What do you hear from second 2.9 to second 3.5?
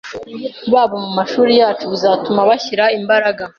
imbaraga